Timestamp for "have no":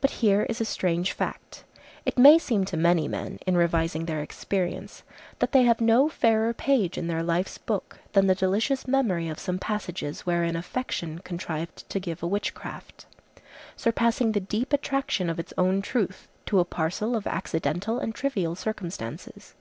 5.62-6.08